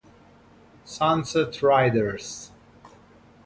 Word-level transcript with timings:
Sunset 0.85 1.61
Riders 1.61 2.49